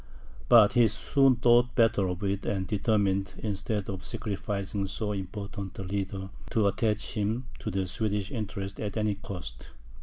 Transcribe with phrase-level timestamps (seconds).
[0.49, 5.83] But he soon thought better of it, and determined, instead of sacrificing so important a
[5.83, 9.73] leader, to attach him to the Swedish interests at any cost.